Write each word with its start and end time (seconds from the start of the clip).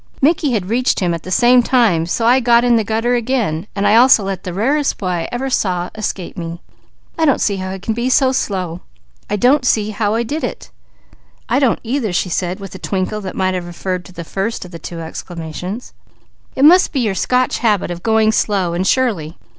Mickey 0.19 0.55
and 0.55 0.65
I 0.65 0.67
reached 0.67 0.99
him 0.99 1.13
at 1.13 1.21
the 1.21 1.29
same 1.29 1.61
time; 1.61 2.07
so 2.07 2.25
I 2.25 2.39
got 2.39 2.63
in 2.63 2.75
the 2.75 2.83
gutter 2.83 3.13
again. 3.13 3.67
I 3.75 3.81
don't 3.81 4.09
see 4.09 4.25
how 4.33 4.71
I 7.69 7.77
can 7.77 7.93
be 7.93 8.09
so 8.09 8.31
slow! 8.31 8.81
I 9.29 9.35
don't 9.35 9.63
see 9.63 9.91
how 9.91 10.15
I 10.15 10.23
did 10.23 10.43
it!" 10.43 10.71
"I 11.47 11.59
don't 11.59 11.79
either," 11.83 12.13
she 12.13 12.29
said, 12.29 12.59
with 12.59 12.73
a 12.73 12.79
twinkle 12.79 13.21
that 13.21 13.35
might 13.35 13.53
have 13.53 13.67
referred 13.67 14.03
to 14.05 14.11
the 14.11 14.23
first 14.23 14.65
of 14.65 14.71
the 14.71 14.79
two 14.79 15.01
exclamations. 15.01 15.93
"It 16.55 16.65
must 16.65 16.91
be 16.91 17.01
your 17.01 17.13
Scotch 17.13 17.59
habit 17.59 17.91
of 17.91 18.01
going 18.01 18.31
slowly 18.31 18.77
and 18.77 18.87
surely. 18.87 19.37